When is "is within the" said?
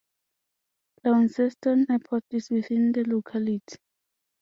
2.31-3.03